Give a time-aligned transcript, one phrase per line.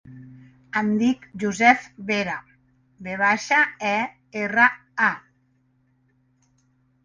[0.79, 2.39] Em dic Yousef Vera:
[3.09, 3.61] ve baixa,
[3.93, 3.95] e,
[4.45, 4.69] erra,
[5.13, 5.15] a.